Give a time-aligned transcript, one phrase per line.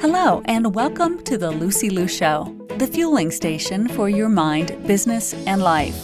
[0.00, 5.34] Hello, and welcome to the Lucy Liu Show, the fueling station for your mind, business,
[5.46, 5.94] and life.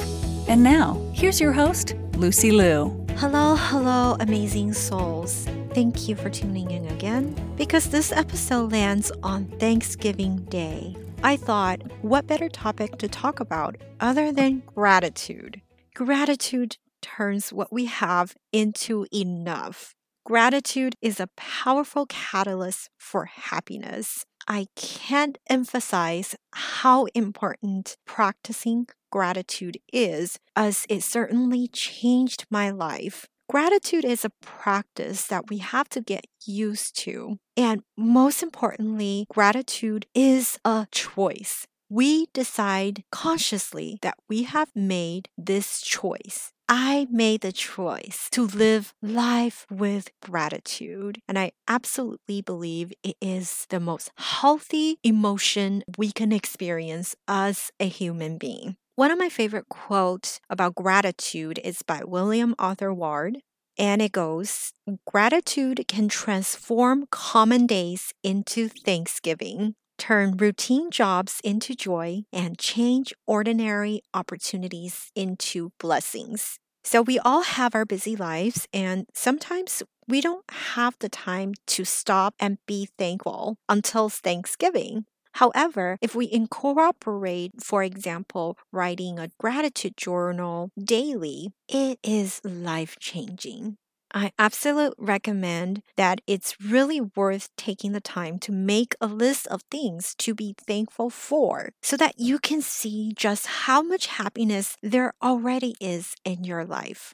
[0.51, 3.07] And now, here's your host, Lucy Liu.
[3.17, 5.49] Hello, hello, amazing souls.
[5.73, 10.95] Thank you for tuning in again because this episode lands on Thanksgiving Day.
[11.23, 15.63] I thought, what better topic to talk about other than gratitude?
[15.95, 19.96] Gratitude turns what we have into enough.
[20.27, 24.25] Gratitude is a powerful catalyst for happiness.
[24.49, 33.27] I can't emphasize how important practicing gratitude is, as it certainly changed my life.
[33.49, 37.39] Gratitude is a practice that we have to get used to.
[37.57, 41.69] And most importantly, gratitude is a choice.
[41.89, 46.51] We decide consciously that we have made this choice.
[46.69, 51.21] I made the choice to live life with gratitude.
[51.29, 57.87] And I absolutely believe it is the most healthy emotion we can experience as a
[57.89, 58.77] human being.
[58.97, 63.39] One of my favorite quotes about gratitude is by William Arthur Ward.
[63.79, 64.73] And it goes
[65.07, 74.03] Gratitude can transform common days into thanksgiving, turn routine jobs into joy, and change ordinary
[74.15, 76.59] opportunities into blessings.
[76.85, 81.85] So, we all have our busy lives, and sometimes we don't have the time to
[81.85, 85.05] stop and be thankful until Thanksgiving.
[85.33, 93.77] However, if we incorporate, for example, writing a gratitude journal daily, it is life changing.
[94.17, 99.61] I absolutely recommend that it's really worth taking the time to make a list of
[99.71, 105.13] things to be thankful for so that you can see just how much happiness there
[105.23, 107.13] already is in your life.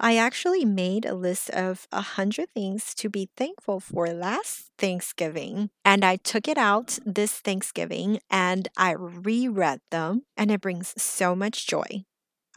[0.00, 5.68] I actually made a list of a hundred things to be thankful for last Thanksgiving,
[5.84, 11.36] and I took it out this Thanksgiving and I reread them, and it brings so
[11.36, 12.06] much joy.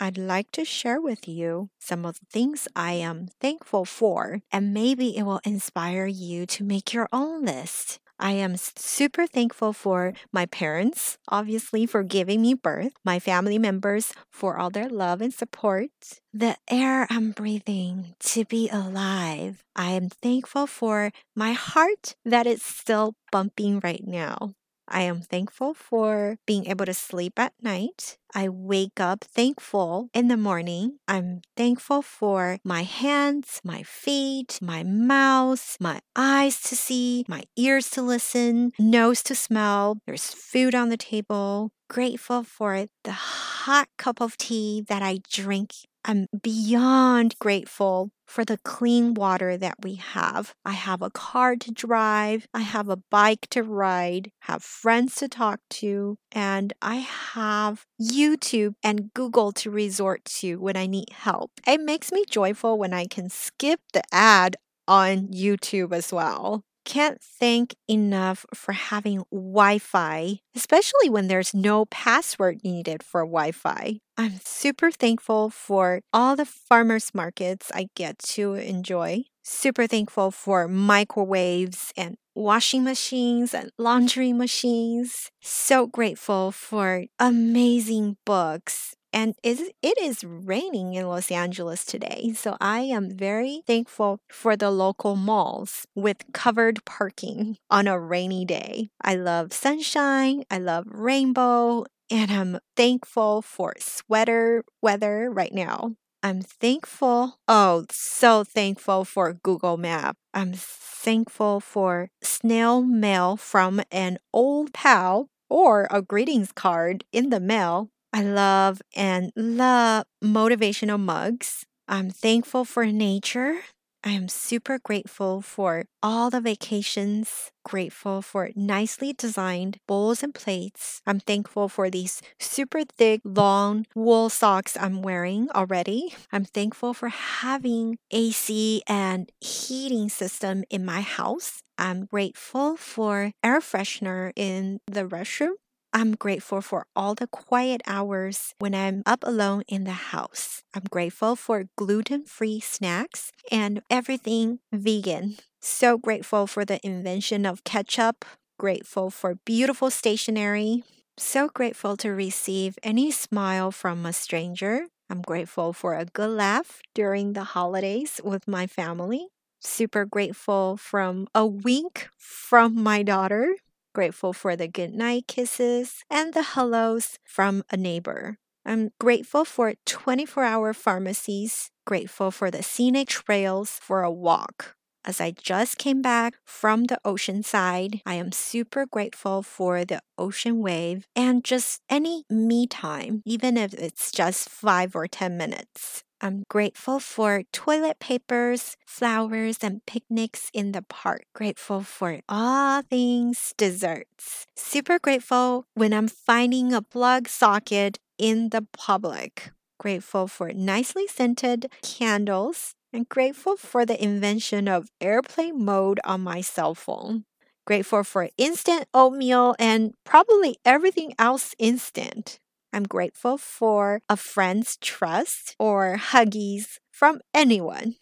[0.02, 4.74] I'd like to share with you some of the things I am thankful for, and
[4.74, 8.00] maybe it will inspire you to make your own list.
[8.20, 14.12] I am super thankful for my parents, obviously, for giving me birth, my family members
[14.32, 15.92] for all their love and support,
[16.34, 19.64] the air I'm breathing to be alive.
[19.76, 24.56] I am thankful for my heart that it's still bumping right now.
[24.92, 28.18] I am thankful for being able to sleep at night.
[28.36, 31.00] I wake up thankful in the morning.
[31.08, 37.90] I'm thankful for my hands, my feet, my mouth, my eyes to see, my ears
[37.92, 40.00] to listen, nose to smell.
[40.06, 41.72] There's food on the table.
[41.90, 45.74] Grateful for the hot cup of tea that I drink
[46.04, 50.56] I'm beyond grateful for the clean water that we have.
[50.66, 55.28] I have a car to drive, I have a bike to ride, have friends to
[55.28, 56.96] talk to, and I
[57.34, 61.52] have YouTube and Google to resort to when I need help.
[61.68, 64.56] It makes me joyful when I can skip the ad
[64.88, 71.86] on YouTube as well can't thank enough for having Wi Fi, especially when there's no
[71.86, 74.02] password needed for Wi Fi.
[74.18, 79.24] I'm super thankful for all the farmers markets I get to enjoy.
[79.42, 85.32] Super thankful for microwaves and washing machines and laundry machines.
[85.40, 92.34] So grateful for amazing books and it is raining in Los Angeles today.
[92.36, 98.46] So I am very thankful for the local malls with covered parking on a rainy
[98.46, 98.90] day.
[99.02, 105.96] I love sunshine, I love rainbow, and I'm thankful for sweater weather right now.
[106.24, 110.18] I'm thankful, oh, so thankful for Google Map.
[110.34, 117.40] I'm thankful for snail mail from an old pal or a greetings card in the
[117.40, 121.66] mail I love and love motivational mugs.
[121.88, 123.62] I'm thankful for nature.
[124.04, 131.02] I am super grateful for all the vacations, grateful for nicely designed bowls and plates.
[131.06, 136.16] I'm thankful for these super thick, long wool socks I'm wearing already.
[136.32, 141.62] I'm thankful for having AC and heating system in my house.
[141.78, 145.54] I'm grateful for air freshener in the restroom.
[145.94, 150.64] I'm grateful for all the quiet hours when I'm up alone in the house.
[150.74, 155.36] I'm grateful for gluten free snacks and everything vegan.
[155.60, 158.24] So grateful for the invention of ketchup.
[158.58, 160.84] Grateful for beautiful stationery.
[161.18, 164.88] So grateful to receive any smile from a stranger.
[165.10, 169.28] I'm grateful for a good laugh during the holidays with my family.
[169.64, 173.54] super grateful from a wink from my daughter.
[173.94, 178.38] Grateful for the goodnight kisses and the hellos from a neighbor.
[178.66, 184.76] I'm grateful for 24 hour pharmacies, grateful for the scenic trails for a walk.
[185.04, 190.02] As I just came back from the ocean side, I am super grateful for the
[190.18, 196.04] ocean wave and just any me time, even if it's just five or 10 minutes.
[196.24, 201.24] I'm grateful for toilet papers, flowers, and picnics in the park.
[201.34, 204.46] Grateful for all things desserts.
[204.56, 209.52] Super grateful when I'm finding a plug socket in the public.
[209.80, 216.42] Grateful for nicely scented candles and grateful for the invention of airplane mode on my
[216.42, 217.26] cell phone.
[217.66, 222.40] Grateful for instant oatmeal and probably everything else instant.
[222.74, 227.96] I'm grateful for a friend's trust or huggies from anyone.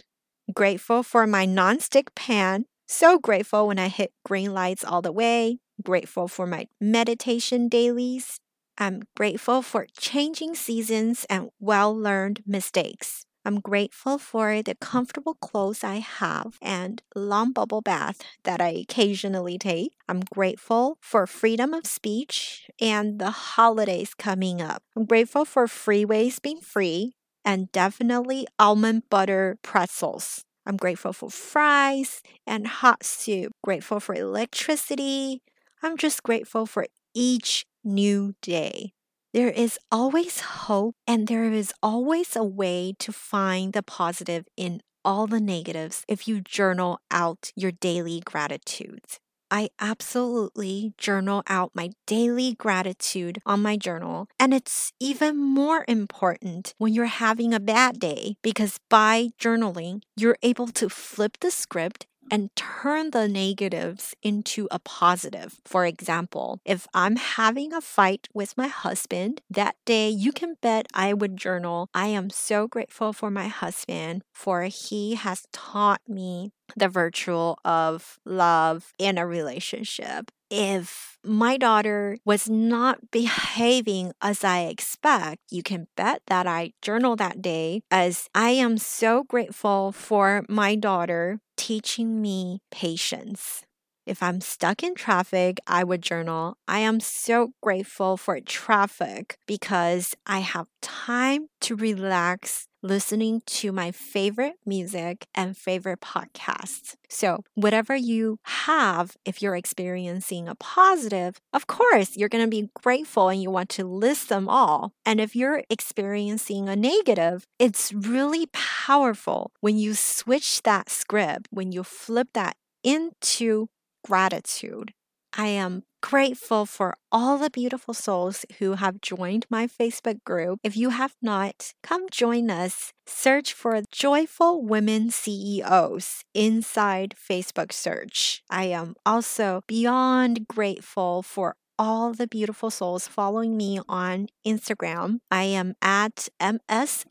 [0.53, 2.65] Grateful for my nonstick pan.
[2.87, 5.59] So grateful when I hit green lights all the way.
[5.83, 8.39] Grateful for my meditation dailies.
[8.77, 13.25] I'm grateful for changing seasons and well learned mistakes.
[13.45, 19.57] I'm grateful for the comfortable clothes I have and long bubble bath that I occasionally
[19.57, 19.93] take.
[20.07, 24.83] I'm grateful for freedom of speech and the holidays coming up.
[24.95, 27.13] I'm grateful for freeways being free
[27.45, 30.43] and definitely almond butter pretzels.
[30.65, 33.53] I'm grateful for fries and hot soup.
[33.63, 35.41] Grateful for electricity.
[35.81, 36.85] I'm just grateful for
[37.15, 38.91] each new day.
[39.33, 44.81] There is always hope, and there is always a way to find the positive in
[45.05, 49.19] all the negatives if you journal out your daily gratitudes.
[49.51, 54.27] I absolutely journal out my daily gratitude on my journal.
[54.39, 60.37] And it's even more important when you're having a bad day because by journaling, you're
[60.43, 65.59] able to flip the script and turn the negatives into a positive.
[65.65, 70.87] For example, if I'm having a fight with my husband, that day you can bet
[70.93, 76.51] I would journal, I am so grateful for my husband, for he has taught me
[76.75, 84.61] the virtue of love in a relationship if my daughter was not behaving as I
[84.61, 90.43] expect, you can bet that I journal that day as I am so grateful for
[90.49, 93.61] my daughter teaching me patience.
[94.09, 96.57] If I'm stuck in traffic, I would journal.
[96.67, 103.91] I am so grateful for traffic because I have time to relax listening to my
[103.91, 106.95] favorite music and favorite podcasts.
[107.07, 112.69] So, whatever you have, if you're experiencing a positive, of course, you're going to be
[112.81, 114.91] grateful and you want to list them all.
[115.05, 121.71] And if you're experiencing a negative, it's really powerful when you switch that script, when
[121.71, 123.67] you flip that into
[124.05, 124.93] gratitude.
[125.37, 130.59] I am grateful for all the beautiful souls who have joined my Facebook group.
[130.63, 132.93] If you have not, come join us.
[133.05, 138.41] Search for Joyful Women CEOs inside Facebook search.
[138.49, 145.19] I am also beyond grateful for all the beautiful souls following me on Instagram.
[145.31, 147.09] I am at MSLUCYLIU.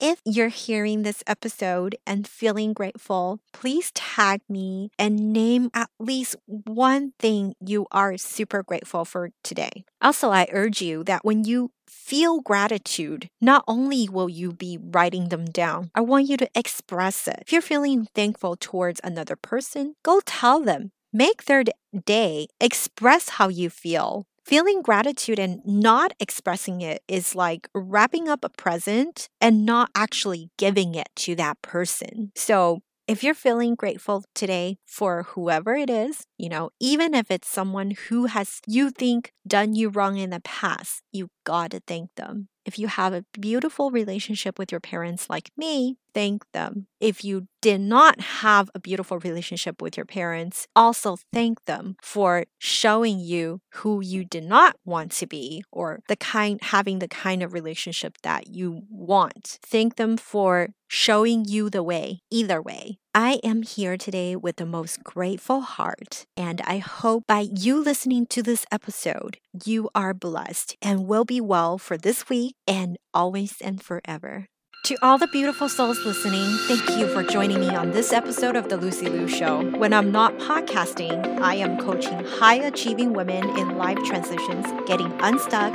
[0.00, 6.36] If you're hearing this episode and feeling grateful, please tag me and name at least
[6.46, 9.84] one thing you are super grateful for today.
[10.00, 15.30] Also, I urge you that when you feel gratitude, not only will you be writing
[15.30, 17.42] them down, I want you to express it.
[17.42, 20.92] If you're feeling thankful towards another person, go tell them.
[21.12, 21.64] Make their
[22.04, 24.26] day, express how you feel.
[24.48, 30.48] Feeling gratitude and not expressing it is like wrapping up a present and not actually
[30.56, 32.32] giving it to that person.
[32.34, 37.46] So, if you're feeling grateful today for whoever it is, you know, even if it's
[37.46, 42.08] someone who has you think done you wrong in the past, you got to thank
[42.16, 42.48] them.
[42.64, 46.88] If you have a beautiful relationship with your parents like me, thank them.
[46.98, 52.42] If you did not have a beautiful relationship with your parents, also thank them for
[52.58, 57.40] showing you who you did not want to be or the kind having the kind
[57.40, 59.60] of relationship that you want.
[59.64, 62.98] Thank them for showing you the way either way.
[63.14, 68.26] I am here today with the most grateful heart, and I hope by you listening
[68.26, 73.54] to this episode, you are blessed and will be well for this week and always
[73.60, 74.48] and forever.
[74.88, 78.70] To all the beautiful souls listening, thank you for joining me on this episode of
[78.70, 79.70] The Lucy Liu Show.
[79.76, 85.74] When I'm not podcasting, I am coaching high achieving women in life transitions, getting unstuck,